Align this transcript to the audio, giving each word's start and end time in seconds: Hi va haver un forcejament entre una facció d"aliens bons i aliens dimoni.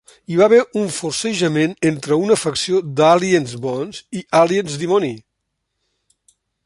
Hi 0.33 0.37
va 0.37 0.45
haver 0.51 0.59
un 0.83 0.87
forcejament 0.93 1.75
entre 1.89 2.17
una 2.21 2.37
facció 2.45 2.81
d"aliens 3.01 3.53
bons 3.67 4.01
i 4.21 4.25
aliens 4.41 4.79
dimoni. 4.85 5.13